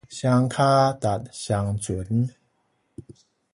[0.09, 2.27] 雙跤踏雙船